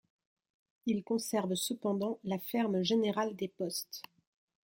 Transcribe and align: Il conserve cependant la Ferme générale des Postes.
Il 0.87 1.03
conserve 1.03 1.53
cependant 1.53 2.17
la 2.23 2.39
Ferme 2.39 2.81
générale 2.81 3.35
des 3.35 3.47
Postes. 3.49 4.01